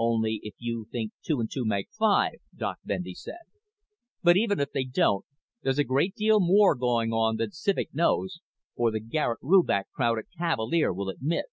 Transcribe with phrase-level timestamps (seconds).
[0.00, 3.46] "Only if you think two and two make five," Doc Bendy said.
[4.24, 5.24] "But even if they don't,
[5.62, 8.40] there's a great deal more going on than Civek knows,
[8.74, 11.44] or the Garet Rubach crowd at Cavalier will admit.